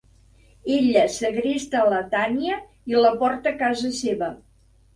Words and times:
Ella 0.77 1.03
segresta 1.15 1.83
la 1.93 2.01
Tanya 2.15 2.57
i 2.95 2.99
la 3.07 3.13
porta 3.23 3.55
a 3.55 3.61
casa 3.63 3.95
seva. 4.03 4.35